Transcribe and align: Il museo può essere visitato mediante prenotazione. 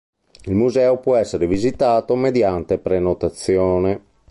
Il 0.45 0.55
museo 0.55 0.97
può 0.97 1.15
essere 1.15 1.45
visitato 1.45 2.15
mediante 2.15 2.79
prenotazione. 2.79 4.01